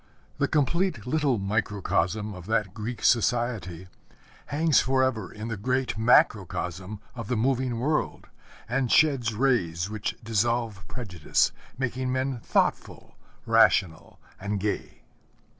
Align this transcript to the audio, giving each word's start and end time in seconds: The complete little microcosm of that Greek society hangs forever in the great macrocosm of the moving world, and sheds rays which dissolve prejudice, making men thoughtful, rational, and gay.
The 0.39 0.47
complete 0.47 1.05
little 1.05 1.37
microcosm 1.37 2.33
of 2.33 2.47
that 2.47 2.73
Greek 2.73 3.03
society 3.03 3.87
hangs 4.47 4.79
forever 4.79 5.31
in 5.31 5.47
the 5.47 5.57
great 5.57 5.95
macrocosm 5.95 6.99
of 7.13 7.27
the 7.27 7.37
moving 7.37 7.79
world, 7.79 8.25
and 8.67 8.91
sheds 8.91 9.31
rays 9.35 9.91
which 9.91 10.15
dissolve 10.23 10.87
prejudice, 10.87 11.51
making 11.77 12.11
men 12.11 12.39
thoughtful, 12.39 13.15
rational, 13.45 14.19
and 14.39 14.59
gay. 14.59 15.03